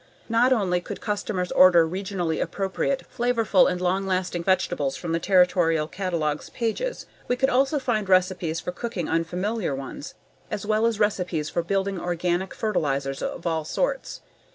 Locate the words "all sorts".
13.45-14.21